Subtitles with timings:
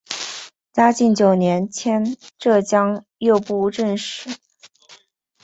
[0.73, 4.31] 嘉靖九年迁浙江右布政使。